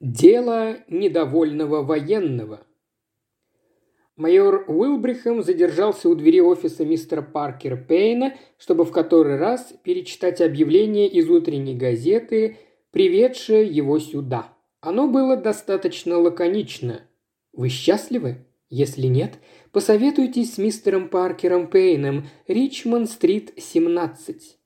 [0.00, 2.64] Дело недовольного военного.
[4.14, 11.08] Майор Уилбрихам задержался у двери офиса мистера Паркера Пейна, чтобы в который раз перечитать объявление
[11.08, 12.58] из утренней газеты,
[12.92, 14.56] приведшее его сюда.
[14.80, 17.00] Оно было достаточно лаконично.
[17.52, 18.46] «Вы счастливы?
[18.70, 19.40] Если нет,
[19.72, 24.57] посоветуйтесь с мистером Паркером Пейном, Ричмонд-стрит, 17.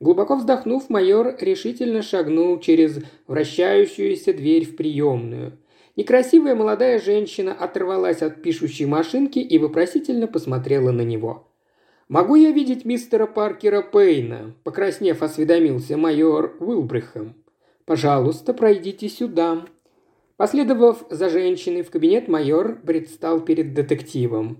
[0.00, 5.58] Глубоко вздохнув, майор решительно шагнул через вращающуюся дверь в приемную.
[5.96, 11.48] Некрасивая молодая женщина оторвалась от пишущей машинки и вопросительно посмотрела на него.
[12.08, 17.34] «Могу я видеть мистера Паркера Пейна?»– покраснев, осведомился майор Уилбрихам.
[17.84, 19.66] «Пожалуйста, пройдите сюда».
[20.36, 24.58] Последовав за женщиной в кабинет, майор предстал перед детективом.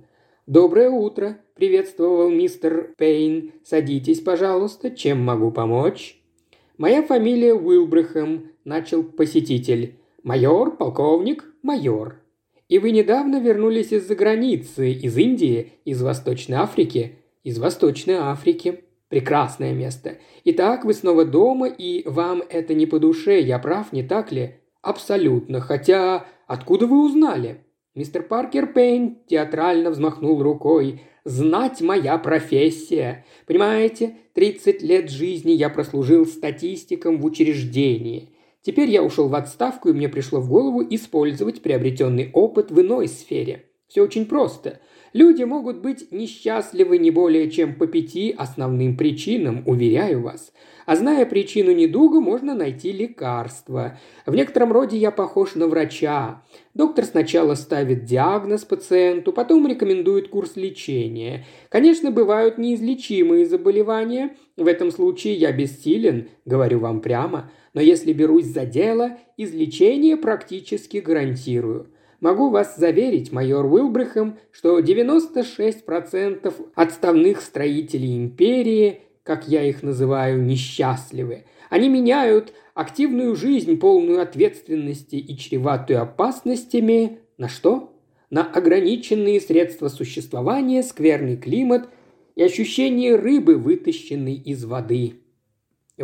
[0.49, 3.53] «Доброе утро»,– приветствовал мистер Пейн.
[3.67, 4.91] «Садитесь, пожалуйста.
[4.91, 6.19] Чем могу помочь?»
[6.79, 9.99] «Моя фамилия Уилбрехем»,– начал посетитель.
[10.23, 12.23] «Майор, полковник, майор».
[12.67, 19.75] «И вы недавно вернулись из-за границы, из Индии, из Восточной Африки?» «Из Восточной Африки», Прекрасное
[19.75, 20.17] место.
[20.45, 24.57] Итак, вы снова дома, и вам это не по душе, я прав, не так ли?
[24.83, 25.61] Абсолютно.
[25.61, 27.65] Хотя, откуда вы узнали?
[27.99, 31.03] Мистер Паркер Пейн театрально взмахнул рукой.
[31.25, 33.27] «Знать моя профессия.
[33.45, 38.31] Понимаете, 30 лет жизни я прослужил статистиком в учреждении.
[38.63, 43.09] Теперь я ушел в отставку, и мне пришло в голову использовать приобретенный опыт в иной
[43.09, 43.65] сфере.
[43.89, 44.79] Все очень просто.
[45.13, 50.53] Люди могут быть несчастливы не более чем по пяти основным причинам, уверяю вас.
[50.87, 53.99] А зная причину недуга, можно найти лекарство.
[54.25, 56.43] В некотором роде я похож на врача.
[56.75, 61.45] Доктор сначала ставит диагноз пациенту, потом рекомендует курс лечения.
[61.69, 64.37] Конечно, бывают неизлечимые заболевания.
[64.57, 67.51] В этом случае я бессилен, говорю вам прямо.
[67.75, 71.91] Но если берусь за дело, излечение практически гарантирую.
[72.21, 81.45] Могу вас заверить, майор Уилбрехем, что 96% отставных строителей империи как я их называю, несчастливы.
[81.69, 87.95] Они меняют активную жизнь, полную ответственности и чреватую опасностями, на что?
[88.31, 91.91] На ограниченные средства существования, скверный климат
[92.37, 95.21] и ощущение рыбы, вытащенной из воды.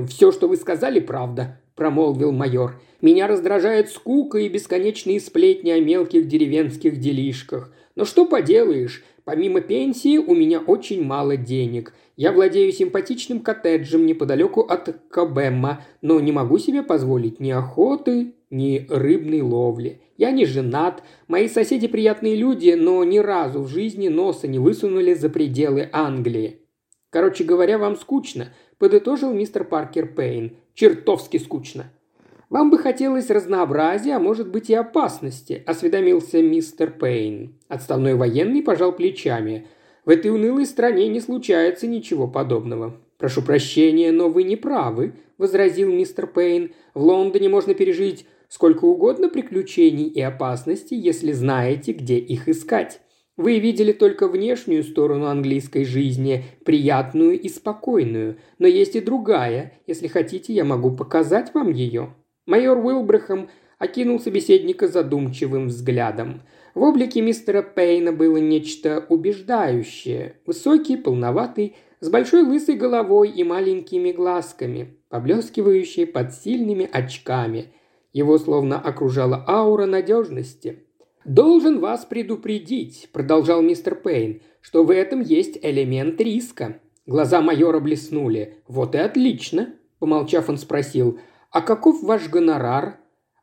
[0.07, 2.81] «Все, что вы сказали, правда»,– промолвил майор.
[3.01, 7.73] «Меня раздражает скука и бесконечные сплетни о мелких деревенских делишках.
[7.97, 11.93] Но что поделаешь, помимо пенсии у меня очень мало денег.
[12.17, 18.87] Я владею симпатичным коттеджем неподалеку от Кабемма, но не могу себе позволить ни охоты, ни
[18.89, 20.01] рыбной ловли.
[20.17, 25.13] Я не женат, мои соседи приятные люди, но ни разу в жизни носа не высунули
[25.15, 26.61] за пределы Англии.
[27.11, 30.57] Короче говоря, вам скучно, подытожил мистер Паркер Пейн.
[30.75, 31.93] Чертовски скучно.
[32.51, 37.55] «Вам бы хотелось разнообразия, а может быть и опасности»,– осведомился мистер Пейн.
[37.69, 39.67] Отставной военный пожал плечами.
[40.05, 42.97] В этой унылой стране не случается ничего подобного.
[43.19, 46.75] Прошу прощения, но вы не правы, возразил мистер Пейн.
[46.93, 53.01] В Лондоне можно пережить сколько угодно приключений и опасностей, если знаете, где их искать.
[53.37, 59.73] Вы видели только внешнюю сторону английской жизни, приятную и спокойную, но есть и другая.
[59.87, 62.15] Если хотите, я могу показать вам ее».
[62.47, 66.43] Майор Уилбрехам окинул собеседника задумчивым взглядом.
[66.75, 70.37] В облике мистера Пейна было нечто убеждающее.
[70.47, 77.73] Высокий, полноватый, с большой лысой головой и маленькими глазками, поблескивающие под сильными очками.
[78.13, 80.85] Его словно окружала аура надежности.
[81.25, 86.81] «Должен вас предупредить»,– продолжал мистер Пейн,– «что в этом есть элемент риска».
[87.07, 88.59] Глаза майора блеснули.
[88.69, 91.19] «Вот и отлично»,– помолчав, он спросил,
[91.51, 92.99] «А каков ваш гонорар?»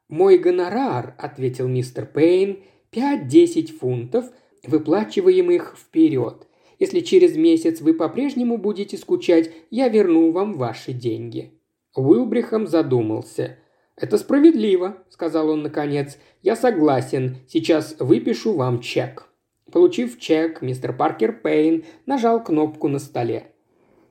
[0.09, 2.59] «Мой гонорар»,– ответил мистер Пейн,
[2.91, 4.25] Пять-десять фунтов,
[4.67, 6.45] выплачиваемых вперед.
[6.77, 11.53] Если через месяц вы по-прежнему будете скучать, я верну вам ваши деньги».
[11.95, 13.59] Уилбрихам задумался.
[14.01, 16.17] «Это справедливо»,– сказал он наконец.
[16.41, 17.37] «Я согласен.
[17.47, 19.27] Сейчас выпишу вам чек».
[19.71, 23.51] Получив чек, мистер Паркер Пейн нажал кнопку на столе.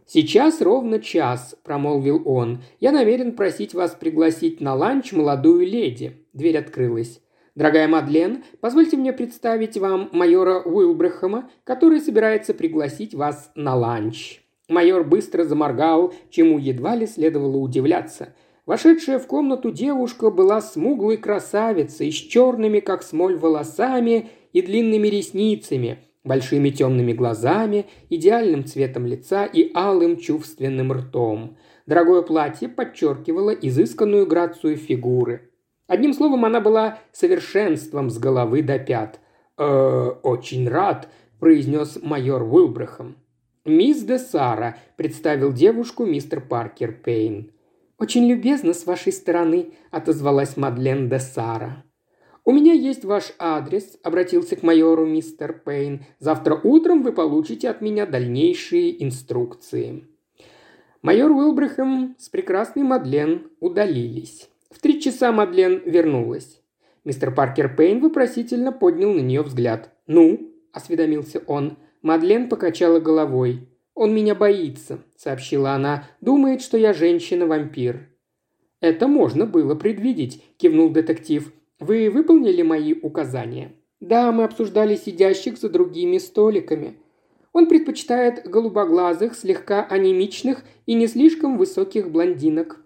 [0.06, 2.62] «Сейчас ровно час»,– промолвил он.
[2.78, 6.24] «Я намерен просить вас пригласить на ланч молодую леди».
[6.32, 7.20] Дверь открылась.
[7.56, 14.40] Дорогая Мадлен, позвольте мне представить вам майора Уилбрехама, который собирается пригласить вас на ланч».
[14.68, 18.34] Майор быстро заморгал, чему едва ли следовало удивляться.
[18.70, 25.98] Вошедшая в комнату девушка была смуглой красавицей с черными, как смоль, волосами и длинными ресницами,
[26.22, 31.56] большими темными глазами, идеальным цветом лица и алым чувственным ртом.
[31.86, 35.50] Дорогое платье подчеркивало изысканную грацию фигуры–
[35.88, 39.18] Одним словом, она была совершенством с головы до пят.
[39.58, 41.08] «Э, «Очень рад»,–
[41.40, 43.16] произнес майор Уилбрахам.
[43.64, 47.50] «Мисс де Сара»,– представил девушку мистер Паркер Пейн.
[48.00, 51.84] «Очень любезно с вашей стороны»,– отозвалась Мадлен де Сара.
[52.46, 56.06] «У меня есть ваш адрес»,– обратился к майору мистер Пейн.
[56.18, 60.06] «Завтра утром вы получите от меня дальнейшие инструкции».
[61.02, 64.48] Майор Уилбрехем с прекрасной Мадлен удалились.
[64.70, 66.62] В три часа Мадлен вернулась.
[67.04, 69.90] Мистер Паркер Пейн вопросительно поднял на нее взгляд.
[70.06, 71.76] «Ну?»– осведомился он.
[72.00, 73.68] Мадлен покачала головой.
[73.94, 76.08] «Он меня боится»,– сообщила она.
[76.20, 78.08] «Думает, что я женщина-вампир».
[78.80, 81.52] «Это можно было предвидеть»,– кивнул детектив.
[81.80, 86.96] Вы выполнили мои указания?» «Да, мы обсуждали сидящих за другими столиками.
[87.52, 92.84] Он предпочитает голубоглазых, слегка анемичных и не слишком высоких блондинок».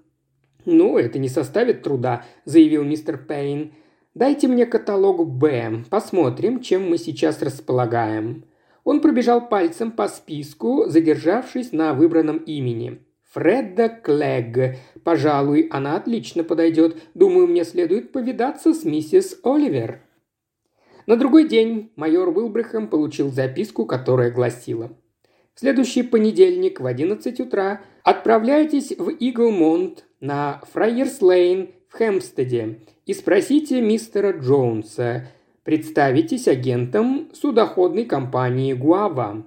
[0.64, 3.72] «Ну, это не составит труда»,– заявил мистер Пейн.
[4.14, 5.84] «Дайте мне каталог Б.
[5.90, 8.44] Посмотрим, чем мы сейчас располагаем».
[8.84, 13.00] Он пробежал пальцем по списку, задержавшись на выбранном имени.
[13.32, 14.76] Фредда Клэгг.
[15.02, 16.96] Пожалуй, она отлично подойдет.
[17.14, 20.00] Думаю, мне следует повидаться с миссис Оливер».
[21.06, 24.96] На другой день майор Уилбрехем получил записку, которая гласила
[25.54, 33.80] «В следующий понедельник в 11 утра отправляйтесь в Иглмонт на Фрайерс-Лейн в Хэмстеде и спросите
[33.82, 35.28] мистера Джонса.
[35.64, 39.46] Представитесь агентом судоходной компании «Гуава».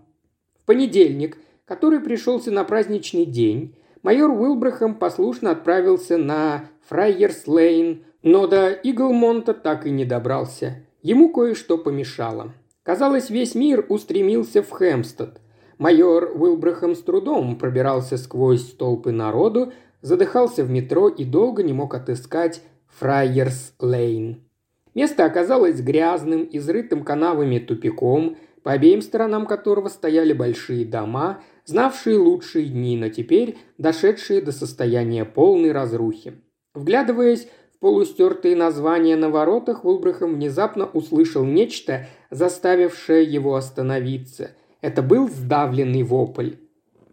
[0.60, 8.72] В понедельник, который пришелся на праздничный день, майор Уилбрахам послушно отправился на Фрайерс-Лейн, но до
[8.72, 10.84] Иглмонта так и не добрался.
[11.04, 12.52] Ему кое-что помешало.
[12.82, 15.40] Казалось, весь мир устремился в Хэмстед.
[15.78, 19.72] Майор Уилбрахам с трудом пробирался сквозь толпы народу,
[20.02, 22.64] задыхался в метро и долго не мог отыскать
[23.00, 24.47] Фрайерс-Лейн.
[24.98, 32.66] Место оказалось грязным, изрытым канавами тупиком, по обеим сторонам которого стояли большие дома, знавшие лучшие
[32.66, 36.42] дни, но теперь дошедшие до состояния полной разрухи.
[36.74, 44.56] Вглядываясь в полустертые названия на воротах, Улбрахам внезапно услышал нечто, заставившее его остановиться.
[44.82, 46.54] Это был сдавленный вопль.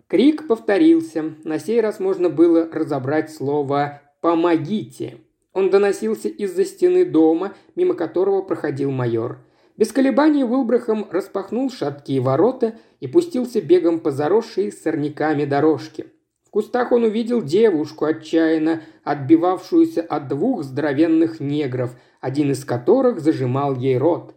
[0.06, 1.34] Крик повторился.
[1.44, 5.18] На сей раз можно было разобрать слово «помогите».
[5.54, 9.38] Он доносился из-за стены дома, мимо которого проходил майор–
[9.76, 16.06] без колебаний Уилбрахам распахнул шаткие ворота и пустился бегом по заросшей сорняками дорожке.
[16.44, 23.74] В кустах он увидел девушку, отчаянно отбивавшуюся от двух здоровенных негров, один из которых зажимал
[23.74, 24.36] ей рот.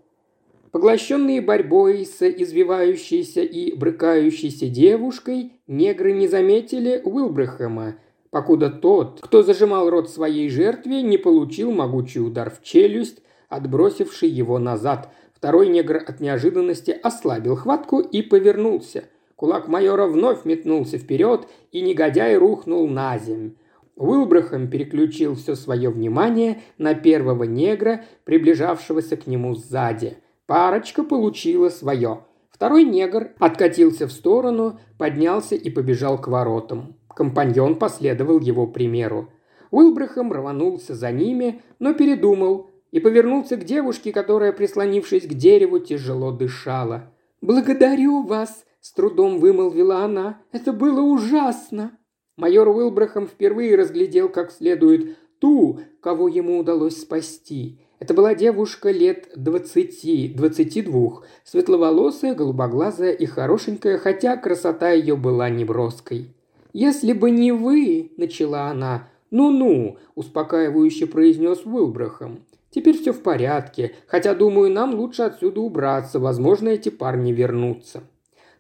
[0.72, 7.98] Поглощенные борьбой с извивающейся и брыкающейся девушкой, негры не заметили Уилбрахама,
[8.38, 14.60] покуда тот, кто зажимал рот своей жертве, не получил могучий удар в челюсть, отбросивший его
[14.60, 19.04] назад, Второй негр от неожиданности ослабил хватку и повернулся.
[19.36, 23.54] Кулак майора вновь метнулся вперед, и негодяй рухнул на земь.
[23.96, 30.18] Уилбрахам переключил все свое внимание на первого негра, приближавшегося к нему сзади.
[30.48, 32.22] Парочка получила свое.
[32.50, 36.97] Второй негр откатился в сторону, поднялся и побежал к воротам.
[37.18, 39.32] Компаньон последовал его примеру.
[39.72, 46.32] Уилбрахам рванулся за ними, но передумал и повернулся к девушке, которая, прислонившись к дереву, тяжело
[46.32, 47.12] дышала.
[47.42, 50.44] «Благодарю вас!»– с трудом вымолвила она.
[50.52, 51.98] «Это было ужасно!»
[52.36, 57.82] Майор Уилбрахам впервые разглядел как следует ту, кого ему удалось спасти.
[57.98, 65.50] Это была девушка лет двадцати, двадцати двух, светловолосая, голубоглазая и хорошенькая, хотя красота ее была
[65.50, 66.37] неброской.
[66.80, 72.46] «Если бы не вы»,– начала она, «Ну-ну»,– успокаивающе произнес Уилбрахам.
[72.70, 78.04] Теперь все в порядке, хотя, думаю, нам лучше отсюда убраться, возможно, эти парни вернутся».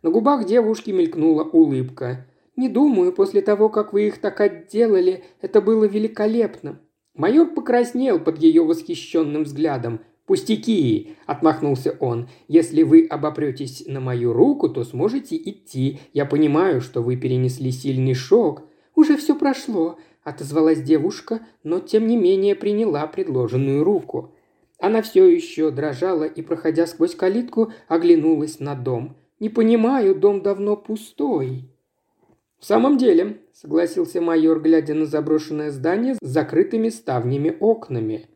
[0.01, 2.25] На губах девушки мелькнула улыбка.
[2.55, 6.79] «Не думаю, после того, как вы их так отделали, это было великолепно».
[7.13, 9.99] Майор покраснел под ее восхищенным взглядом.
[10.27, 12.29] «Пустяки!»– отмахнулся он.
[12.47, 15.99] «Если вы обопретесь на мою руку, то сможете идти.
[16.13, 18.61] Я понимаю, что вы перенесли сильный шок.
[18.93, 24.33] Уже все прошло отозвалась девушка, но тем не менее приняла предложенную руку.
[24.77, 29.15] Она все еще дрожала и, проходя сквозь калитку, оглянулась на дом.
[29.39, 31.63] «Не понимаю, дом давно пустой».
[32.59, 38.27] «В самом деле»,— согласился майор, глядя на заброшенное здание с закрытыми ставнями окнами.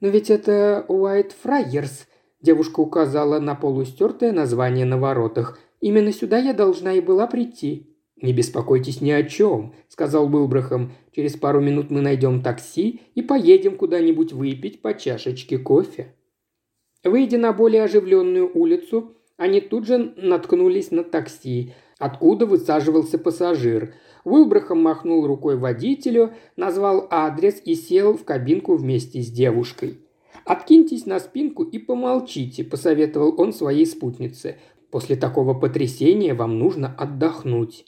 [0.00, 2.06] «Но ведь это Уайт Фрайерс»,—
[2.42, 5.58] девушка указала на полустертое название на воротах.
[5.80, 7.96] «Именно сюда я должна и была прийти».
[8.20, 10.92] «Не беспокойтесь ни о чем»,– сказал Уилбрахам.
[11.14, 16.14] «Через пару минут мы найдем такси и поедем куда-нибудь выпить по чашечке кофе».
[17.04, 23.94] Выйдя на более оживленную улицу, они тут же наткнулись на такси, откуда высаживался пассажир.
[24.26, 30.00] Уилбрахам махнул рукой водителю, назвал адрес и сел в кабинку вместе с девушкой.
[30.44, 34.56] «Откиньтесь на спинку и помолчите»,– посоветовал он своей спутнице.
[34.90, 37.86] «После такого потрясения вам нужно отдохнуть».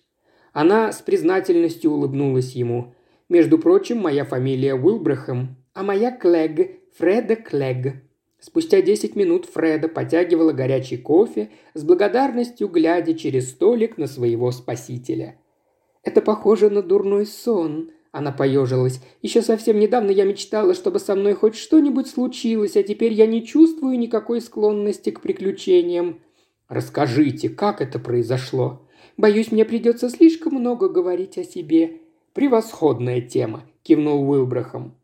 [0.52, 2.95] Она с признательностью улыбнулась ему.
[3.28, 7.97] «Между прочим, моя фамилия Уилбрахам, а моя Клэг, Фреда Клэг».
[8.38, 15.37] Спустя десять минут Фреда потягивала горячий кофе, с благодарностью глядя через столик на своего спасителя.
[16.09, 19.03] «Это похоже на дурной сон»,– она поежилась.
[19.21, 23.45] «Еще совсем недавно я мечтала, чтобы со мной хоть что-нибудь случилось, а теперь я не
[23.45, 26.21] чувствую никакой склонности к приключениям».
[26.67, 28.88] «Расскажите, как это произошло?»
[29.19, 31.99] Боюсь, мне придется слишком много говорить о себе».
[32.33, 34.95] «Превосходная тема»,– кивнул Уилбрахам.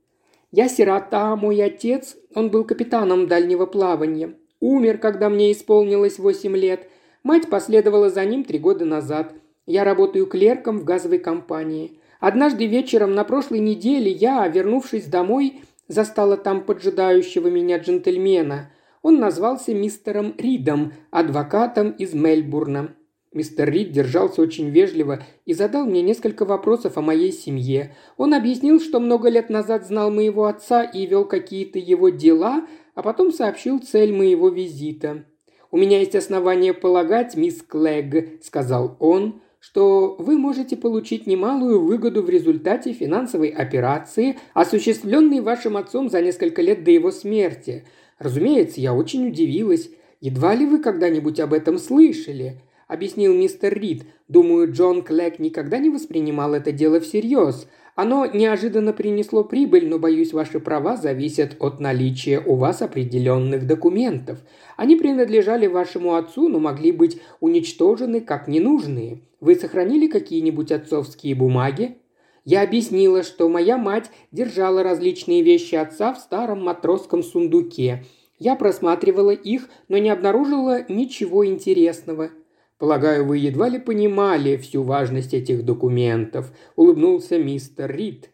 [0.53, 4.37] «Я сирота, мой отец, он был капитаном дальнего плавания.
[4.59, 6.89] Умер, когда мне исполнилось восемь лет.
[7.23, 9.35] Мать последовала за ним три года назад.
[9.67, 11.99] Я работаю клерком в газовой компании.
[12.21, 18.71] Однажды вечером на прошлой неделе я, вернувшись домой, застала там поджидающего меня джентльмена.
[19.03, 22.95] Он назвался мистером Ридом, адвокатом из Мельбурна.
[23.33, 27.95] Мистер Рид держался очень вежливо и задал мне несколько вопросов о моей семье.
[28.17, 33.03] Он объяснил, что много лет назад знал моего отца и вел какие-то его дела, а
[33.03, 35.25] потом сообщил цель моего визита.
[35.73, 42.23] «У меня есть основания полагать, мисс Клэгг»,– сказал он,– что вы можете получить немалую выгоду
[42.23, 47.85] в результате финансовой операции, осуществленной вашим отцом за несколько лет до его смерти.
[48.19, 49.89] Разумеется, я очень удивилась.
[50.21, 54.05] Едва ли вы когда-нибудь об этом слышали–– объяснил мистер Рид.
[54.29, 57.67] «Думаю, Джон Клэк никогда не воспринимал это дело всерьез.
[57.95, 64.41] Оно неожиданно принесло прибыль, но, боюсь, ваши права зависят от наличия у вас определенных документов.
[64.77, 69.21] Они принадлежали вашему отцу, но могли быть уничтожены как ненужные.
[69.45, 71.99] Вы сохранили какие-нибудь отцовские бумаги?»
[72.47, 78.05] Я объяснила, что моя мать держала различные вещи отца в старом матросском сундуке.
[78.39, 82.31] Я просматривала их, но не обнаружила ничего интересного.
[82.79, 88.31] Полагаю, вы едва ли понимали всю важность этих документов»,– улыбнулся мистер Рид.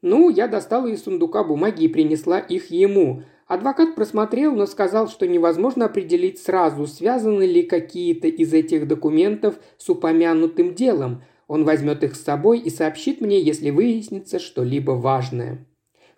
[0.00, 3.22] «Ну, я достала из сундука бумаги и принесла их ему.
[3.54, 9.88] Адвокат просмотрел, но сказал, что невозможно определить сразу, связаны ли какие-то из этих документов с
[9.88, 11.22] упомянутым делом.
[11.48, 15.66] Он возьмет их с собой и сообщит мне, если выяснится что-либо важное»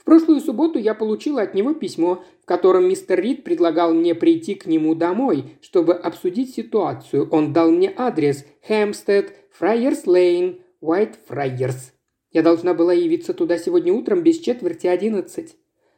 [0.07, 4.65] прошлую субботу я получила от него письмо, в котором мистер Рид предлагал мне прийти к
[4.67, 7.29] нему домой, чтобы обсудить ситуацию.
[7.31, 11.93] Он дал мне адрес Хэмстед, Фрайерс Лейн, Уайт Фрайерс.
[12.33, 15.57] Я должна была явиться туда сегодня утром без четверти одиннадцать.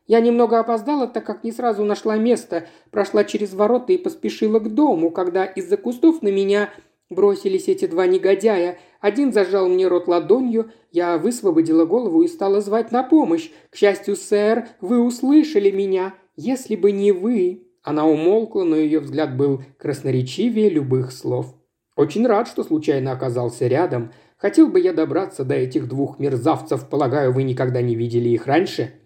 [0.09, 4.75] Я немного опоздала, так как не сразу нашла место, прошла через ворота и поспешила к
[4.75, 6.71] дому, когда из-за кустов на меня
[7.11, 8.79] Бросились эти два негодяя.
[9.01, 13.51] Один зажал мне рот ладонью, я высвободила голову и стала звать на помощь.
[13.71, 16.15] К счастью, сэр, вы услышали меня.
[16.37, 21.55] Если бы не вы...» Она умолкла, но ее взгляд был красноречивее любых слов.
[21.97, 24.13] «Очень рад, что случайно оказался рядом.
[24.37, 26.91] Хотел бы я добраться до этих двух мерзавцев.
[26.91, 28.98] Полагаю, вы никогда не видели их раньше?»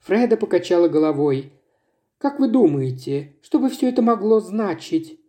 [0.00, 1.52] Фреда покачала головой.
[2.18, 5.20] «Как вы думаете, что бы все это могло значить?»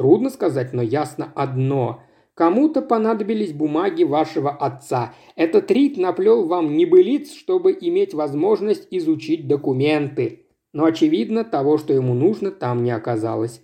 [0.00, 2.02] Трудно сказать, но ясно одно.
[2.32, 5.12] Кому-то понадобились бумаги вашего отца.
[5.36, 10.46] Этот Рид наплел вам небылиц, чтобы иметь возможность изучить документы.
[10.72, 13.60] Но, очевидно, того, что ему нужно, там не оказалось.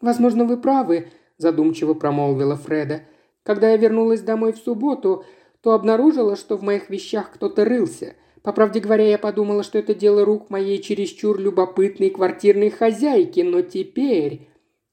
[0.00, 1.06] «Возможно, вы правы»,–
[1.38, 3.02] задумчиво промолвила Фреда.
[3.44, 5.24] «Когда я вернулась домой в субботу,
[5.60, 8.16] то обнаружила, что в моих вещах кто-то рылся.
[8.46, 13.60] По правде говоря, я подумала, что это дело рук моей чересчур любопытной квартирной хозяйки, но
[13.60, 14.46] теперь...»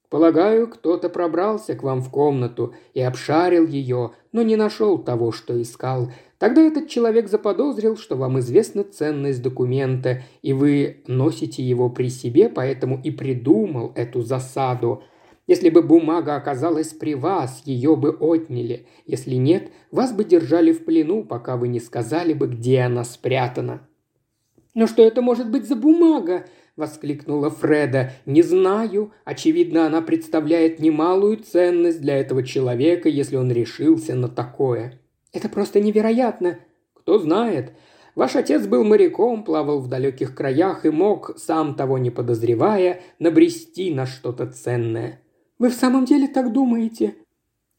[0.09, 5.59] Полагаю, кто-то пробрался к вам в комнату и обшарил ее, но не нашел того, что
[5.61, 6.11] искал.
[6.39, 12.49] Тогда этот человек заподозрил, что вам известна ценность документа, и вы носите его при себе,
[12.49, 15.03] поэтому и придумал эту засаду.
[15.45, 18.87] Если бы бумага оказалась при вас, ее бы отняли.
[19.05, 23.87] Если нет, вас бы держали в плену, пока вы не сказали бы, где она спрятана».
[24.73, 26.45] «Но что это может быть за бумага?»–
[26.75, 28.13] воскликнула Фреда.
[28.25, 29.11] «Не знаю.
[29.25, 34.99] Очевидно, она представляет немалую ценность для этого человека, если он решился на такое».
[35.31, 36.57] «Это просто невероятно!»
[36.95, 37.73] «Кто знает.
[38.15, 43.93] Ваш отец был моряком, плавал в далеких краях и мог, сам того не подозревая, набрести
[43.93, 45.22] на что-то ценное».
[45.59, 47.15] «Вы в самом деле так думаете?»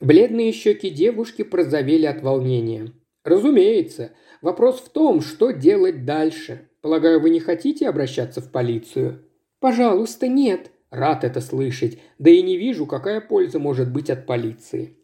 [0.00, 2.92] Бледные щеки девушки прозовели от волнения.
[3.24, 4.12] «Разумеется.
[4.42, 6.68] Вопрос в том, что делать дальше.
[6.80, 9.24] Полагаю, вы не хотите обращаться в полицию?»
[9.60, 14.96] «Пожалуйста, нет», Рад это слышать, да и не вижу, какая польза может быть от полиции.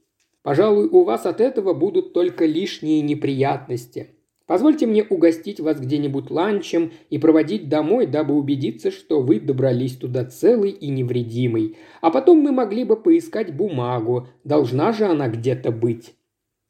[0.43, 4.15] Пожалуй, у вас от этого будут только лишние неприятности.
[4.50, 10.25] Позвольте мне угостить вас где-нибудь ланчем и проводить домой, дабы убедиться, что вы добрались туда
[10.25, 11.76] целый и невредимый.
[12.00, 14.26] А потом мы могли бы поискать бумагу.
[14.42, 16.16] Должна же она где-то быть.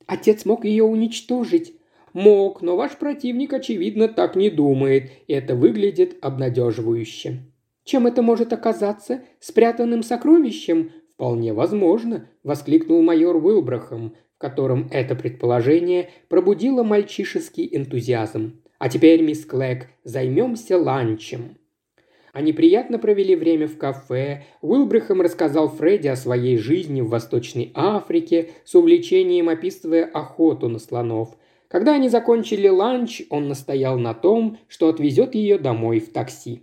[0.07, 1.73] Отец мог ее уничтожить.
[2.13, 7.51] Мог, но ваш противник, очевидно, так не думает, и это выглядит обнадеживающе.
[7.85, 9.23] Чем это может оказаться?
[9.39, 10.91] Спрятанным сокровищем?
[11.15, 18.61] Вполне возможно, воскликнул майор Уилбрахам, котором это предположение пробудило мальчишеский энтузиазм.
[18.79, 21.59] А теперь, мисс Клэк, займемся ланчем.
[22.33, 24.45] Они приятно провели время в кафе.
[24.63, 31.37] Уилбрахам рассказал Фредди о своей жизни в Восточной Африке, с увлечением описывая охоту на слонов.
[31.69, 36.63] Когда они закончили ланч, он настоял на том, что отвезет ее домой в такси.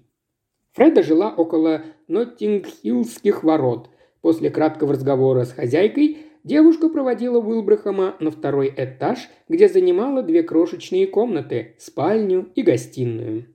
[0.74, 3.90] Фреда жила около Ноттингхиллских ворот.
[4.22, 6.18] После краткого разговора с хозяйкой
[6.48, 13.46] девушка проводила Уилбрахама на второй этаж, где занимала две крошечные комнаты– спальню и гостиную.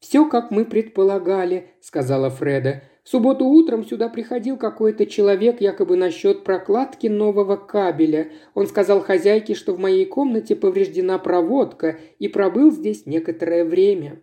[0.00, 2.82] «Все, как мы предполагали»,– сказала Фреда.
[3.04, 8.30] «В субботу утром сюда приходил какой-то человек якобы насчет прокладки нового кабеля.
[8.54, 14.20] Он сказал хозяйке, что в моей комнате повреждена проводка и пробыл здесь некоторое время.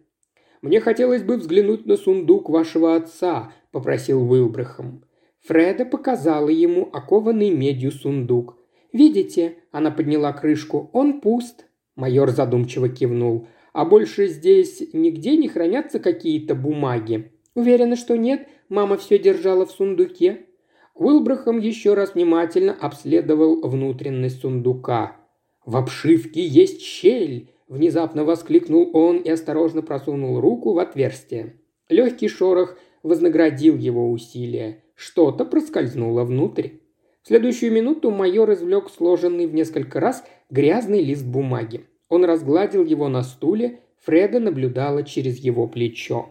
[0.63, 5.03] Мне хотелось бы взглянуть на сундук вашего отца»,– попросил Уилбрахам.
[5.47, 8.57] Фреда показала ему окованный медью сундук.
[8.91, 10.89] «Видите?»– она подняла крышку.
[10.91, 11.67] «Он пуст».
[11.95, 13.47] Майор задумчиво кивнул.
[13.71, 18.45] «А больше здесь нигде не хранятся какие-то бумаги?» «Уверена, что нет.
[18.67, 20.47] Мама все держала в сундуке».
[20.95, 25.15] Уилбрахам еще раз внимательно обследовал внутренность сундука.
[25.65, 31.55] «В обшивке есть щель!» Внезапно воскликнул он и осторожно просунул руку в отверстие.
[31.87, 34.83] Легкий шорох вознаградил его усилия.
[34.97, 36.69] Что-то проскользнуло внутрь.
[37.21, 41.85] В следующую минуту майор извлек сложенный в несколько раз грязный лист бумаги.
[42.09, 46.29] Он разгладил его на стуле, Фреда наблюдала через его плечо.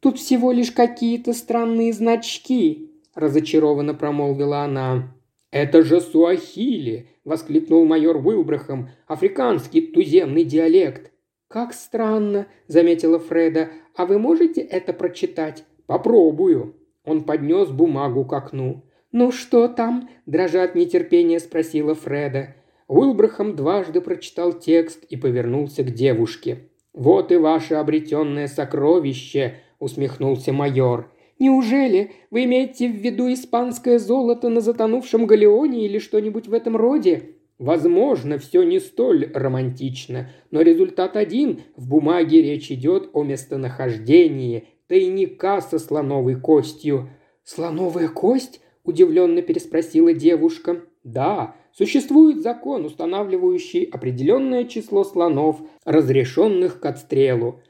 [0.00, 5.14] «Тут всего лишь какие-то странные значки»,– разочарованно промолвила она.
[5.52, 8.90] «Это же суахили!»– воскликнул майор Уилбрахам.
[9.06, 11.12] «Африканский туземный диалект».
[11.46, 13.70] «Как странно»,– заметила Фреда.
[13.94, 16.74] «А вы можете это прочитать?» «Попробую».
[17.04, 18.84] Он поднес бумагу к окну.
[19.10, 22.54] «Ну что там?»– дрожа от нетерпения спросила Фреда.
[22.88, 26.68] Уилбрахам дважды прочитал текст и повернулся к девушке.
[26.92, 31.12] «Вот и ваше обретенное сокровище»,– усмехнулся майор.
[31.42, 37.30] Неужели вы имеете в виду испанское золото на затонувшем галеоне или что-нибудь в этом роде?
[37.58, 41.62] Возможно, все не столь романтично, но результат один.
[41.74, 47.08] В бумаге речь идет о местонахождении тайника со слоновой костью.
[47.44, 50.82] «Слоновая кость?»– удивленно переспросила девушка.
[51.02, 57.62] «Да, существует закон, устанавливающий определенное число слонов, разрешенных к отстрелу.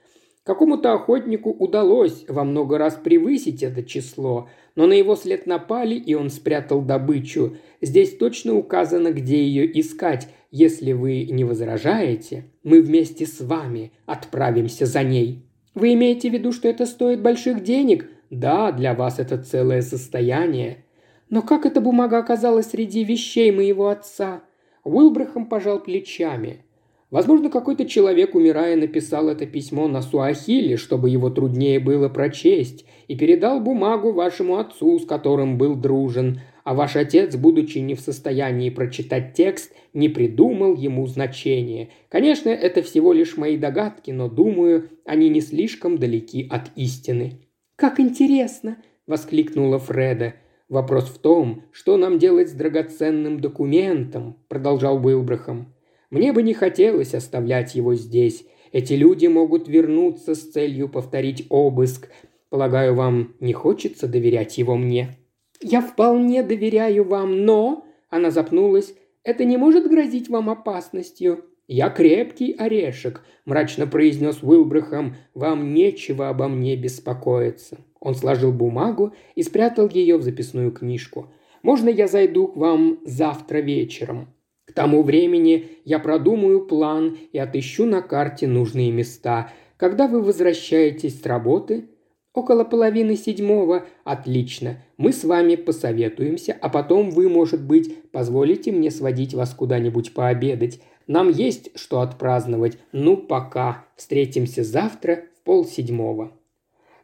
[0.43, 6.15] Какому-то охотнику удалось во много раз превысить это число, но на его след напали, и
[6.15, 7.57] он спрятал добычу.
[7.81, 10.27] Здесь точно указано, где ее искать.
[10.51, 15.47] Если вы не возражаете, мы вместе с вами отправимся за ней.
[15.75, 18.09] Вы имеете в виду, что это стоит больших денег?
[18.31, 20.85] Да, для вас это целое состояние.
[21.31, 24.43] Но как эта бумага оказалась среди вещей моего отца?
[24.85, 26.65] Уилбрахам пожал плечами.
[27.11, 33.15] Возможно, какой-то человек, умирая, написал это письмо на суахиле, чтобы его труднее было прочесть, и
[33.17, 38.70] передал бумагу вашему отцу, с которым был дружен, а ваш отец, будучи не в состоянии
[38.70, 41.90] прочитать текст, не придумал ему значения.
[42.09, 47.40] Конечно, это всего лишь мои догадки, но, думаю, они не слишком далеки от истины».
[47.77, 50.35] «Как интересно!»– воскликнула Фреда.
[50.68, 55.72] «Вопрос в том, что нам делать с драгоценным документом»,– продолжал Уилбрахам.
[56.12, 58.44] Мне бы не хотелось оставлять его здесь.
[58.70, 62.11] Эти люди могут вернуться с целью повторить обыск.
[62.51, 65.16] Полагаю, вам не хочется доверять его мне?»
[65.62, 68.94] «Я вполне доверяю вам, но...» Она запнулась.
[69.25, 75.16] «Это не может грозить вам опасностью?» «Я крепкий орешек»,– мрачно произнес Уилбрахам.
[75.35, 77.79] «Вам нечего обо мне беспокоиться».
[78.01, 81.33] Он сложил бумагу и спрятал ее в записную книжку.
[81.62, 84.29] «Можно я зайду к вам завтра вечером?»
[84.66, 89.53] К тому времени я продумаю план и отыщу на карте нужные места.
[89.77, 91.90] Когда вы возвращаетесь с работы,
[92.35, 93.85] Около половины седьмого.
[94.05, 94.83] Отлично.
[94.97, 100.81] Мы с вами посоветуемся, а потом вы, может быть, позволите мне сводить вас куда-нибудь пообедать.
[101.07, 102.79] Нам есть что отпраздновать.
[102.92, 103.85] Ну, пока.
[103.97, 106.33] Встретимся завтра в полседьмого.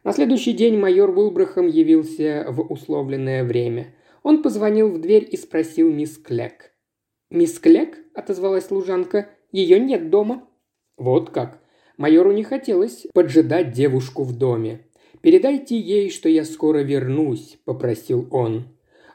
[0.03, 3.93] На следующий день майор Уилбрахам явился в условленное время.
[4.23, 6.71] Он позвонил в дверь и спросил мисс Клек.
[7.29, 9.29] «Мисс Клек?»– отозвалась служанка.
[9.51, 10.47] «Ее нет дома».
[10.97, 11.59] «Вот как».
[11.97, 14.85] Майору не хотелось поджидать девушку в доме.
[15.21, 18.65] «Передайте ей, что я скоро вернусь»,– попросил он.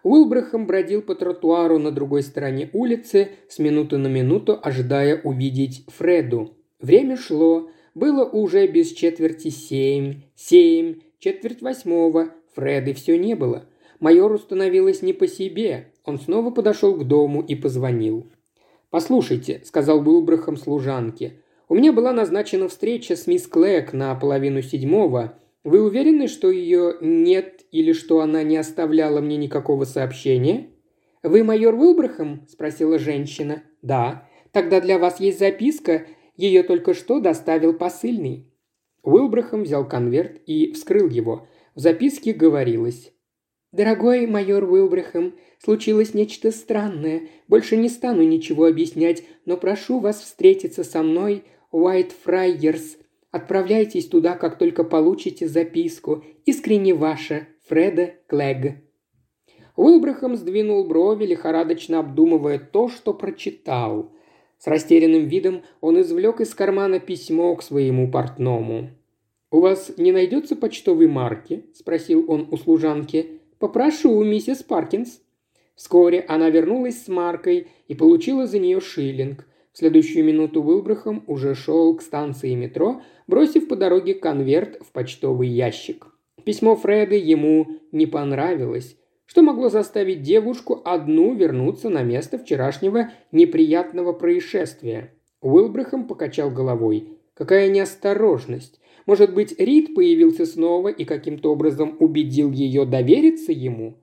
[0.03, 6.59] Уилбрахам бродил по тротуару на другой стороне улицы, с минуты на минуту ожидая увидеть Фреду.
[6.79, 13.65] Время шло, было уже без четверти семь, семь, четверть восьмого, Фреды все не было.
[13.99, 15.93] Майору становилось не по себе.
[16.05, 18.27] Он снова подошел к дому и позвонил.
[18.91, 21.41] «Послушайте»,– сказал Уилбрахам служанке,–
[21.71, 25.39] «у меня была назначена встреча с мисс Клэк на половину седьмого.
[25.65, 30.69] Вы уверены, что ее нет или что она не оставляла мне никакого сообщения?»
[31.23, 33.63] «Вы майор Уилбрахам?»– спросила женщина.
[33.81, 34.29] «Да.
[34.53, 36.07] Тогда для вас есть записка.
[36.37, 38.53] Ее только что доставил посыльный».
[39.03, 41.49] Уилбрахам взял конверт и вскрыл его.
[41.75, 43.13] В записке говорилось
[43.73, 47.23] «Дорогой майор Уилбрахам, случилось нечто странное.
[47.49, 52.99] Больше не стану ничего объяснять, но прошу вас встретиться со мной, Уайт Фрайерс,
[53.35, 56.23] Отправляйтесь туда, как только получите записку.
[56.47, 58.77] Искренне ваша, Фреда Клэг».
[59.75, 64.13] Уилбрахам сдвинул брови, лихорадочно обдумывая то, что прочитал.
[64.59, 68.91] С растерянным видом он извлек из кармана письмо к своему портному.
[69.51, 73.41] «У вас не найдется почтовой марки?»– спросил он у служанки.
[73.59, 75.21] «Попрошу, миссис Паркинс».
[75.75, 79.45] Вскоре она вернулась с маркой и получила за нее шиллинг.
[79.75, 85.49] В следующую минуту Уилбрахам уже шел к станции метро, бросив по дороге конверт в почтовый
[85.49, 86.07] ящик.
[86.45, 88.97] Письмо Фреды ему не понравилось.
[89.27, 95.13] Что могло заставить девушку одну вернуться на место вчерашнего неприятного происшествия?
[95.41, 97.09] Уилбрахам покачал головой.
[97.35, 98.79] Какая неосторожность.
[99.07, 103.99] Может быть, Рид появился снова и каким-то образом убедил ее довериться ему?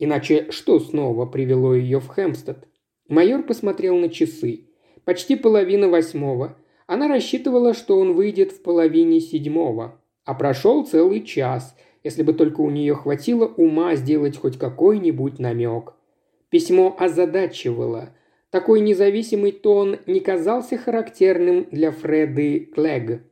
[0.00, 2.66] Иначе что снова привело ее в Хэмстед?
[3.06, 4.66] Майор посмотрел на часы.
[5.04, 6.56] Почти половина восьмого.
[6.86, 10.00] Она рассчитывала, что он выйдет в половине седьмого.
[10.24, 15.94] А прошел целый час, если бы только у нее хватило ума сделать хоть какой-нибудь намек.
[16.50, 18.10] Письмо озадачивало.
[18.50, 23.22] Такой независимый тон не казался характерным для Фреды Клэг.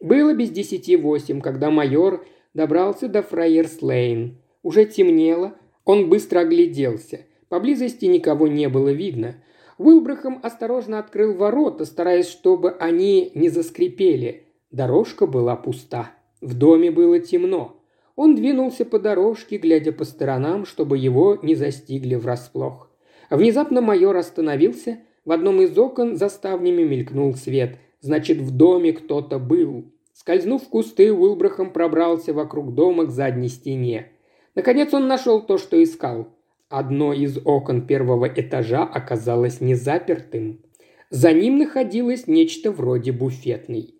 [0.00, 4.36] Было без десяти восемь, когда майор добрался до Фрайерс-Лейн.
[4.62, 7.26] Уже темнело, он быстро огляделся.
[7.48, 9.36] Поблизости никого не было видно–
[9.80, 14.44] Уилбрахам осторожно открыл ворота, стараясь, чтобы они не заскрипели.
[14.70, 16.10] Дорожка была пуста.
[16.42, 17.80] В доме было темно.
[18.14, 22.90] Он двинулся по дорожке, глядя по сторонам, чтобы его не застигли врасплох.
[23.30, 24.98] Внезапно майор остановился.
[25.24, 27.78] В одном из окон за ставнями мелькнул свет.
[28.02, 29.86] Значит, в доме кто-то был.
[30.12, 34.12] Скользнув в кусты, Уилбрахам пробрался вокруг дома к задней стене.
[34.54, 36.28] Наконец он нашел то, что искал.
[36.70, 40.60] Одно из окон первого этажа оказалось незапертым.
[41.10, 43.96] За ним находилось нечто вроде буфетной.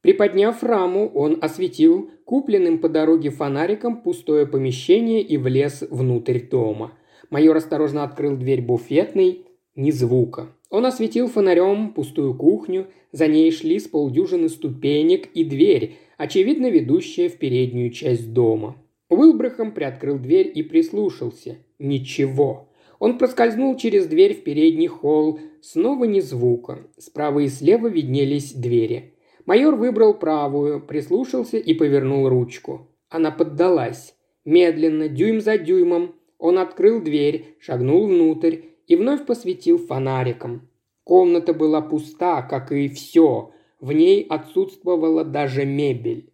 [0.00, 6.92] Приподняв раму, он осветил купленным по дороге фонариком пустое помещение и влез внутрь дома.
[7.30, 9.46] Майор осторожно открыл дверь буфетной.
[9.76, 10.48] Ни звука.
[10.70, 17.28] Он осветил фонарем пустую кухню, за ней шли с полдюжины ступенек и дверь, очевидно ведущая
[17.28, 18.74] в переднюю часть дома.
[19.08, 21.58] Уилбрахам приоткрыл дверь и прислушался.
[21.78, 22.68] Ничего.
[22.98, 25.38] Он проскользнул через дверь в передний холл.
[25.60, 26.86] Снова ни звука.
[26.98, 29.14] Справа и слева виднелись двери.
[29.46, 32.88] Майор выбрал правую, прислушался и повернул ручку.
[33.08, 34.14] Она поддалась.
[34.44, 40.68] Медленно, дюйм за дюймом, он открыл дверь, шагнул внутрь и вновь посветил фонариком.
[41.04, 43.52] Комната была пуста, как и все.
[43.80, 46.32] В ней отсутствовала даже мебель.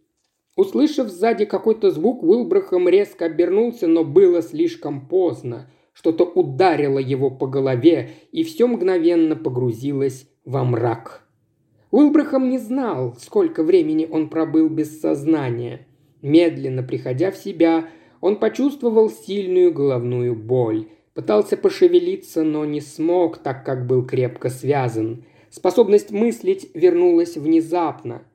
[0.56, 5.68] Услышав сзади какой-то звук, Уилбрахам резко обернулся, но было слишком поздно.
[5.92, 11.26] Что-то ударило его по голове, и все мгновенно погрузилось во мрак.
[11.90, 15.86] Уилбрахам не знал, сколько времени он пробыл без сознания.
[16.22, 17.88] Медленно приходя в себя,
[18.20, 20.88] он почувствовал сильную головную боль.
[21.14, 25.24] Пытался пошевелиться, но не смог, так как был крепко связан.
[25.50, 28.22] Способность мыслить вернулась внезапно–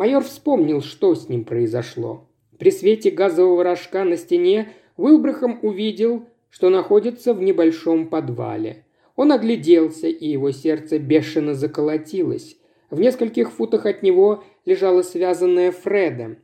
[0.00, 2.26] Майор вспомнил, что с ним произошло.
[2.58, 8.86] При свете газового рожка на стене Уилбрахам увидел, что находится в небольшом подвале.
[9.14, 12.56] Он огляделся, и его сердце бешено заколотилось.
[12.88, 16.38] В нескольких футах от него лежала связанная Фреда.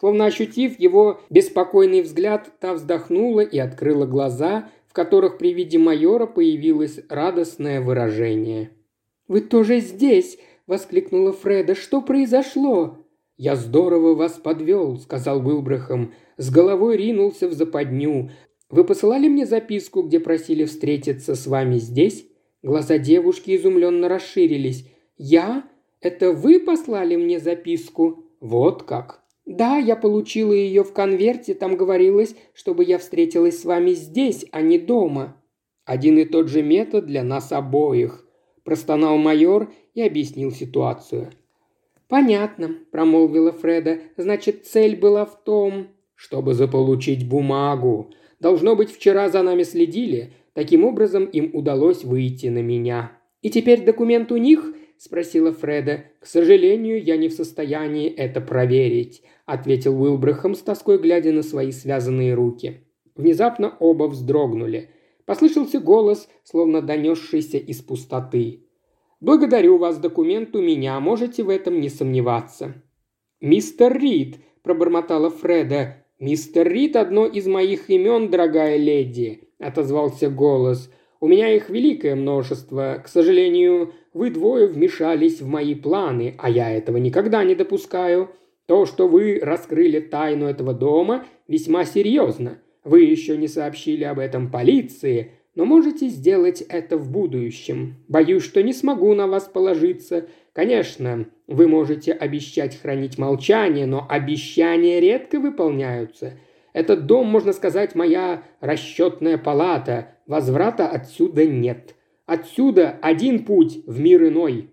[0.00, 6.26] Словно ощутив его беспокойный взгляд, та вздохнула и открыла глаза, в которых при виде майора
[6.26, 8.72] появилось радостное выражение.
[9.28, 11.74] «Вы тоже здесь!»– воскликнула Фреда.
[11.74, 16.14] «Что произошло?» «Я здорово вас подвел»,– сказал Уилбрахам.
[16.38, 18.30] С головой ринулся в западню.
[18.70, 22.26] «Вы посылали мне записку, где просили встретиться с вами здесь?»
[22.62, 24.90] Глаза девушки изумленно расширились.
[25.18, 25.64] «Я?
[26.00, 32.34] Это вы послали мне записку?» «Вот как!» «Да, я получила ее в конверте, там говорилось,
[32.52, 35.40] чтобы я встретилась с вами здесь, а не дома».
[35.84, 38.26] «Один и тот же метод для нас обоих»,–
[38.64, 41.30] простонал майор и объяснил ситуацию.
[42.06, 43.98] «Понятно»,– промолвила Фреда.
[44.16, 48.12] «Значит, цель была в том...» «Чтобы заполучить бумагу.
[48.38, 50.32] Должно быть, вчера за нами следили.
[50.52, 53.10] Таким образом, им удалось выйти на меня.
[53.42, 56.04] И теперь документ у них?»– спросила Фреда.
[56.20, 61.70] «К сожалению, я не в состоянии это проверить ответил Уилбрахам с тоской, глядя на свои
[61.70, 62.82] связанные руки.
[63.14, 64.90] Внезапно оба вздрогнули.
[65.24, 68.65] Послышался голос, словно донесшийся из пустоты.
[69.20, 72.74] «Благодарю вас, документ у меня, можете в этом не сомневаться».
[73.40, 76.04] «Мистер Рид»,– пробормотала Фреда.
[76.18, 80.90] «Мистер Рид– одно из моих имен, дорогая леди»,– отозвался голос.
[81.20, 83.00] «У меня их великое множество.
[83.02, 88.30] К сожалению, вы двое вмешались в мои планы, а я этого никогда не допускаю.
[88.66, 92.58] То, что вы раскрыли тайну этого дома, весьма серьезно.
[92.84, 97.96] Вы еще не сообщили об этом полиции, но можете сделать это в будущем.
[98.06, 100.28] Боюсь, что не смогу на вас положиться.
[100.52, 106.34] Конечно, вы можете обещать хранить молчание, но обещания редко выполняются.
[106.74, 110.18] Этот дом, можно сказать, моя расчетная палата.
[110.26, 111.94] Возврата отсюда нет.
[112.26, 114.70] Отсюда один путь в мир иной.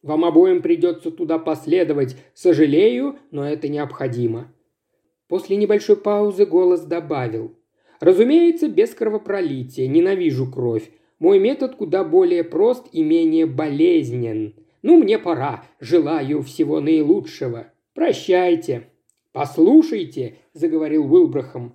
[0.00, 2.16] Вам обоим придется туда последовать.
[2.34, 4.52] Сожалею, но это необходимо».
[5.26, 7.56] После небольшой паузы голос добавил.
[8.00, 9.86] «Разумеется, без кровопролития.
[9.86, 10.90] Ненавижу кровь.
[11.18, 14.54] Мой метод куда более прост и менее болезнен.
[14.82, 15.64] Ну, мне пора.
[15.80, 17.72] Желаю всего наилучшего.
[17.94, 18.88] Прощайте».
[19.32, 21.74] «Послушайте»,— заговорил Уилбрахам,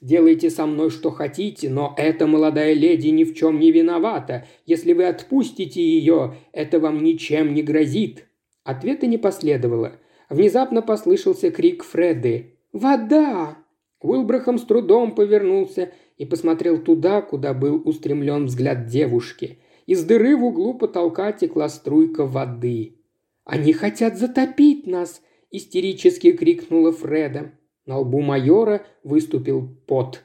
[0.00, 4.46] Делайте со мной что хотите, но эта молодая леди ни в чем не виновата.
[4.64, 8.26] Если вы отпустите ее, это вам ничем не грозит».
[8.64, 9.92] Ответа не последовало.
[10.30, 12.54] Внезапно послышался крик Фреды.
[12.72, 13.58] «Вода!»
[14.00, 19.58] Уилбрахам с трудом повернулся и посмотрел туда, куда был устремлен взгляд девушки.
[19.86, 22.96] Из дыры в углу потолка текла струйка воды.
[23.44, 27.52] «Они хотят затопить нас!»– истерически крикнула Фреда.
[27.86, 30.22] На лбу майора выступил пот.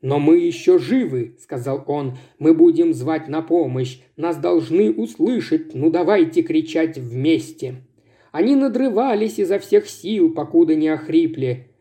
[0.00, 2.16] «Но мы еще живы»,— сказал он.
[2.38, 4.00] «Мы будем звать на помощь.
[4.16, 5.74] Нас должны услышать.
[5.74, 7.82] Ну давайте кричать вместе».
[8.30, 11.72] Они надрывались изо всех сил, покуда не охрипли.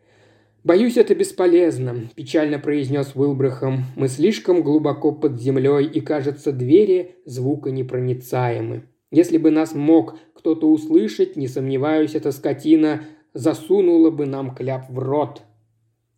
[0.64, 3.84] «Боюсь, это бесполезно»,– печально произнес Уилбрахам.
[3.96, 8.84] «Мы слишком глубоко под землей, и, кажется, двери звуконепроницаемы.
[9.12, 15.00] Если бы нас мог кто-то услышать, не сомневаюсь, эта скотина засунула бы нам кляп в
[15.00, 15.44] рот».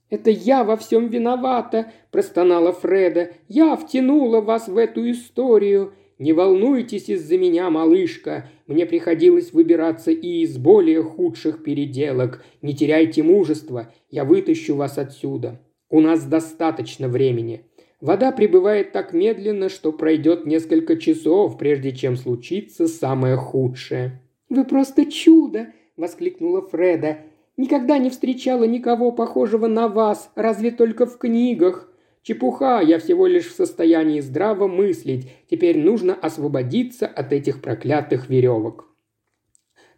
[0.10, 3.30] «Это я во всем виновата»,– простонала Фреда.
[3.47, 5.93] «Я втянула вас в эту историю.
[6.19, 8.49] Не волнуйтесь из-за меня, малышка.
[8.67, 12.43] Мне приходилось выбираться и из более худших переделок.
[12.62, 13.91] Не теряйте мужества.
[14.12, 15.60] Я вытащу вас отсюда.
[15.89, 17.63] У нас достаточно времени.
[18.01, 24.21] Вода прибывает так медленно, что пройдет несколько часов, прежде чем случится самое худшее».
[24.49, 25.67] «Вы просто чудо!»
[25.99, 27.17] воскликнула Фреда.
[27.58, 31.88] «Никогда не встречала никого похожего на вас, разве только в книгах.
[32.30, 35.32] Чепуха, я всего лишь в состоянии здраво мыслить.
[35.50, 38.88] Теперь нужно освободиться от этих проклятых веревок».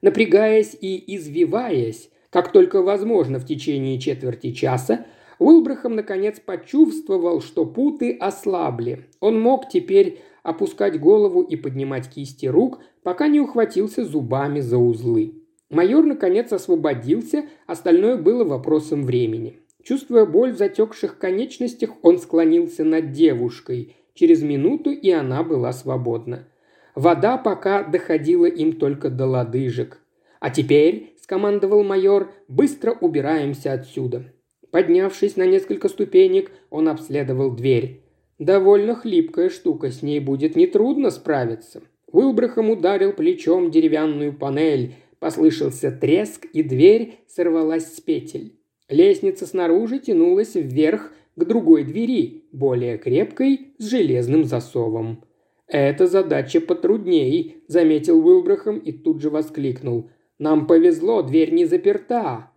[0.02, 5.06] Напрягаясь и извиваясь, как только возможно в течение четверти часа,
[5.40, 9.08] Уилбрахам наконец почувствовал, что путы ослабли.
[9.20, 15.34] Он мог теперь опускать голову и поднимать кисти рук, пока не ухватился зубами за узлы.
[15.70, 19.61] Майор, наконец, освободился, остальное было вопросом времени.
[19.84, 23.96] Чувствуя боль в затекших конечностях, он склонился над девушкой.
[24.14, 26.48] Через минуту и она была свободна.
[26.94, 30.00] Вода пока доходила им только до лодыжек.
[30.40, 34.34] «А теперь»,– скомандовал майор,– «быстро убираемся отсюда».
[34.72, 38.04] Поднявшись на несколько ступенек, он обследовал дверь.
[38.40, 41.82] Довольно хлипкая штука, с ней будет нетрудно справиться.
[42.08, 44.96] Уилбрахам ударил плечом деревянную панель.
[45.20, 48.61] Послышался треск, и дверь сорвалась с петель.
[48.92, 55.24] Лестница снаружи тянулась вверх к другой двери, более крепкой, с железным засовом.
[55.66, 60.10] «Это задача потрудней»,– заметил Уилбрахам и тут же воскликнул.
[60.40, 62.52] «Нам повезло, дверь не заперта».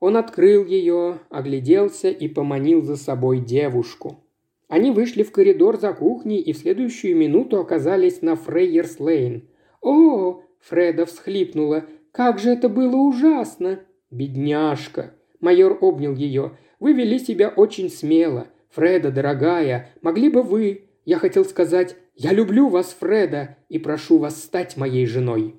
[0.00, 4.24] Он открыл ее, огляделся и поманил за собой девушку.
[4.66, 9.42] Они вышли в коридор за кухней и в следующую минуту оказались на Фрейерс-Лейн.
[9.80, 11.84] «О!»– Фреда всхлипнула.
[12.10, 13.78] «Как же это было ужасно!»
[14.10, 16.56] «Бедняжка!» Майор обнял ее.
[16.78, 18.48] «Вы вели себя очень смело.
[18.70, 24.42] Фреда, дорогая, могли бы вы...» Я хотел сказать «Я люблю вас, Фреда, и прошу вас
[24.42, 25.54] стать моей женой».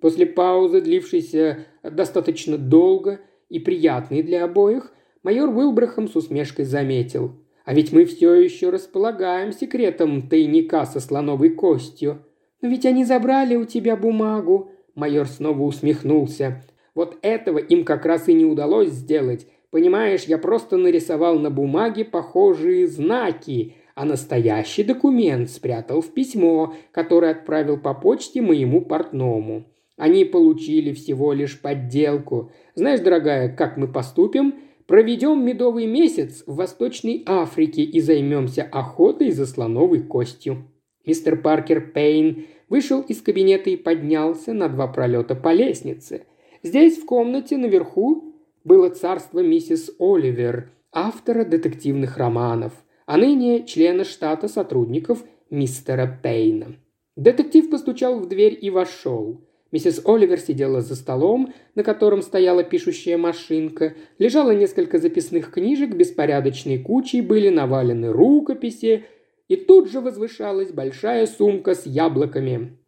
[0.00, 7.32] После паузы, длившейся достаточно долго и приятной для обоих, майор Уилбрахам с усмешкой заметил.
[7.64, 12.24] «А ведь мы все еще располагаем секретом тайника со слоновой костью.
[12.62, 14.72] Но ведь они забрали у тебя бумагу».
[14.94, 16.64] Майор снова усмехнулся.
[16.98, 19.46] «Вот этого им как раз и не удалось сделать.
[19.70, 27.30] Понимаешь, я просто нарисовал на бумаге похожие знаки, а настоящий документ спрятал в письмо, которое
[27.30, 29.66] отправил по почте моему портному.
[29.96, 32.50] Они получили всего лишь подделку.
[32.74, 34.56] Знаешь, дорогая, как мы поступим?
[34.88, 40.64] Проведем медовый месяц в Восточной Африке и займемся охотой за слоновой костью.
[41.06, 46.24] Мистер Паркер Пейн вышел из кабинета и поднялся на два пролета по лестнице.
[46.62, 52.72] Здесь, в комнате наверху, было царство миссис Оливер, автора детективных романов,
[53.06, 56.76] а ныне члена штата сотрудников мистера Пейна.
[57.16, 59.40] Детектив постучал в дверь и вошел.
[59.70, 66.78] Миссис Оливер сидела за столом, на котором стояла пишущая машинка, лежало несколько записных книжек, беспорядочной
[66.78, 69.04] кучей были навалены рукописи,
[69.46, 72.78] и тут же возвышалась большая сумка с яблоками.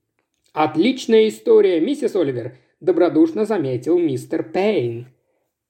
[0.53, 5.07] «Отличная история, миссис Оливер»,– добродушно заметил мистер Пейн.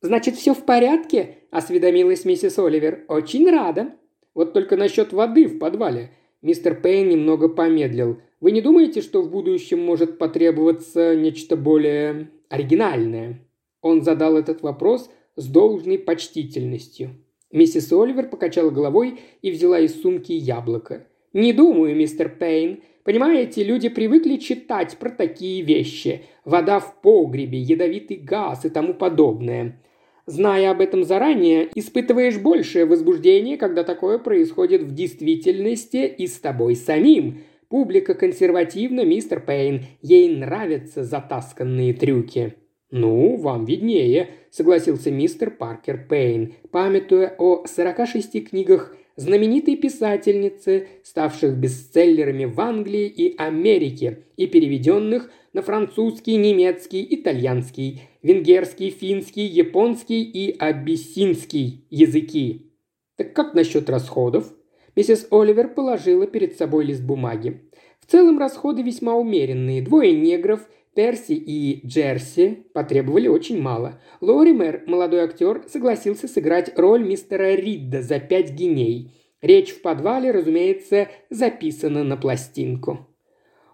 [0.00, 3.04] «Значит, все в порядке?»– осведомилась миссис Оливер.
[3.08, 3.92] «Очень рада».
[4.34, 6.12] «Вот только насчет воды в подвале».
[6.40, 13.46] Мистер Пейн немного помедлил– вы не думаете, что в будущем может потребоваться нечто более оригинальное?»
[13.82, 17.10] Он задал этот вопрос с должной почтительностью.
[17.52, 21.06] Миссис Оливер покачала головой и взяла из сумки яблоко.
[21.32, 22.82] «Не думаю, мистер Пейн.
[23.10, 26.22] Понимаете, люди привыкли читать про такие вещи.
[26.44, 29.82] Вода в погребе, ядовитый газ и тому подобное.
[30.26, 36.76] Зная об этом заранее, испытываешь большее возбуждение, когда такое происходит в действительности и с тобой
[36.76, 39.86] самим, Публика консервативна, мистер Пейн.
[40.02, 42.54] Ей нравятся затасканные трюки».
[42.92, 52.46] «Ну, вам виднее»,– согласился мистер Паркер Пейн, памятуя о 46 книгах знаменитой писательницы, ставших бестселлерами
[52.46, 61.84] в Англии и Америке и переведенных на французский, немецкий, итальянский, венгерский, финский, японский и абиссинский
[61.90, 62.72] языки.
[63.16, 64.54] Так как насчет расходов?
[64.96, 67.60] Миссис Оливер положила перед собой лист бумаги.
[68.00, 69.82] В целом расходы весьма умеренные.
[69.82, 70.66] Двое негров,
[71.00, 73.98] Перси и Джерси, потребовали очень мало.
[74.20, 79.10] Лоример, молодой актер, согласился сыграть роль мистера Ридда за пять гиней.
[79.40, 83.08] Речь в подвале, разумеется, записана на пластинку.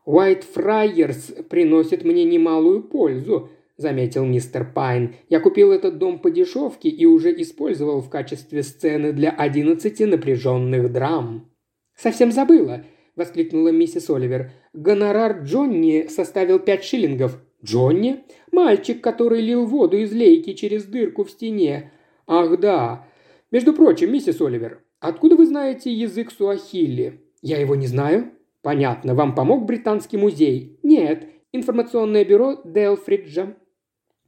[0.04, 5.16] «Уайт Фрайерс приносит мне немалую пользу»,– заметил мистер Пайн.
[5.28, 10.92] «Я купил этот дом по дешевке и уже использовал в качестве сцены для одиннадцати напряженных
[10.92, 11.50] драм».
[11.96, 12.84] «Совсем забыла»,–
[13.16, 14.52] воскликнула миссис Оливер.
[14.76, 17.40] «Гонорар Джонни составил пять шиллингов».
[17.64, 18.24] «Джонни?
[18.52, 21.90] Мальчик, который лил воду из лейки через дырку в стене».
[22.26, 23.06] «Ах да.
[23.50, 28.32] Между прочим, миссис Оливер, откуда вы знаете язык суахилли?» «Я его не знаю».
[28.60, 29.14] «Понятно.
[29.14, 31.24] Вам помог британский музей?» «Нет.
[31.52, 33.56] Информационное бюро Делфриджа».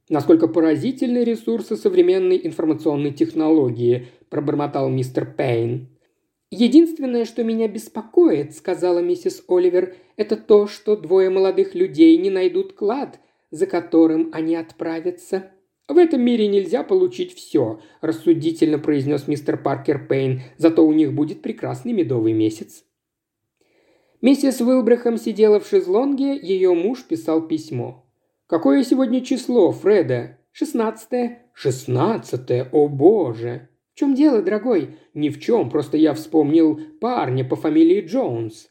[0.09, 5.89] Насколько поразительны ресурсы современной информационной технологии, пробормотал мистер Пейн.
[6.51, 12.73] «Единственное, что меня беспокоит»,— сказала миссис Оливер,— «это то, что двое молодых людей не найдут
[12.73, 13.19] клад,
[13.51, 15.51] за которым они отправятся».
[15.87, 21.41] «В этом мире нельзя получить все»,– рассудительно произнес мистер Паркер Пейн, «зато у них будет
[21.41, 22.83] прекрасный медовый месяц».
[24.21, 28.05] Миссис Уилбрехам сидела в шезлонге, ее муж писал письмо.
[28.47, 31.49] «Какое сегодня число, Фреда?» «Шестнадцатое».
[31.53, 32.67] «Шестнадцатое?
[32.71, 33.68] О боже!»
[33.99, 38.69] «В чем дело, дорогой?» «Ни в чем, просто я вспомнил парня по фамилии Джонс».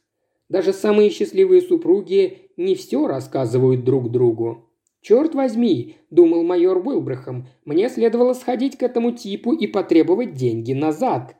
[0.48, 4.70] Даже самые счастливые супруги не все рассказывают друг другу.
[5.02, 11.36] «Черт возьми»,– думал майор Уилбрахам,– «мне следовало сходить к этому типу и потребовать деньги назад».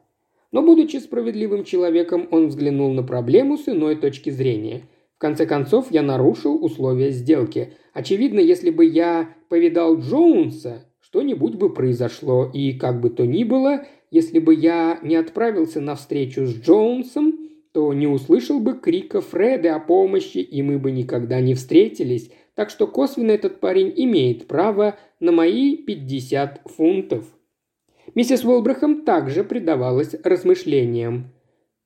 [0.53, 4.83] Но, будучи справедливым человеком, он взглянул на проблему с иной точки зрения–
[5.19, 7.73] в конце концов, я нарушил условия сделки.
[7.93, 13.87] Очевидно, если бы я повидал Джоунса, что-нибудь бы произошло, и как бы то ни было,
[14.11, 19.77] если бы я не отправился на встречу с Джоунсом, то не услышал бы крика Фреда
[19.77, 24.99] о помощи, и мы бы никогда не встретились, так что косвенно этот парень имеет право
[25.19, 27.25] на мои 50 фунтов.
[28.15, 31.33] Миссис Уолбрахам также предавалась размышлениям.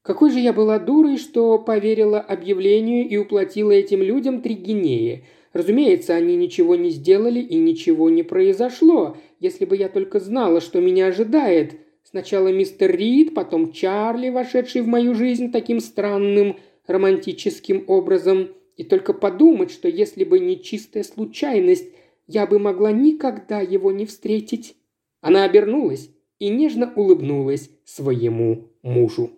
[0.03, 5.25] Какой же я была дурой, что поверила объявлению и уплатила этим людям три гинеи.
[5.53, 10.81] Разумеется, они ничего не сделали и ничего не произошло, если бы я только знала, что
[10.81, 11.79] меня ожидает.
[12.05, 18.49] Сначала мистер Рид, потом Чарли, вошедший в мою жизнь таким странным романтическим образом.
[18.77, 21.87] И только подумать, что если бы не чистая случайность,
[22.27, 24.77] я бы могла никогда его не встретить.
[25.21, 29.31] Она обернулась и нежно улыбнулась своему мужу.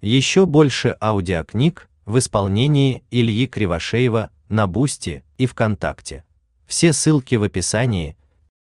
[0.00, 6.24] Еще больше аудиокниг в исполнении Ильи Кривошеева на Boosty и ВКонтакте.
[6.66, 8.16] Все ссылки в описании–